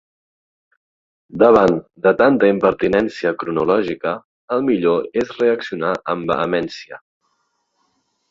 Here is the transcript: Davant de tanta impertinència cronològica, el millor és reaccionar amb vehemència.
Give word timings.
Davant 1.41 1.75
de 2.05 2.13
tanta 2.21 2.47
impertinència 2.53 3.33
cronològica, 3.43 4.15
el 4.57 4.65
millor 4.69 5.21
és 5.25 5.35
reaccionar 5.43 5.91
amb 6.15 6.31
vehemència. 6.33 6.99